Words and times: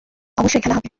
অবশ্যই, 0.37 0.61
খেলা 0.63 0.75
হবে! 0.75 0.89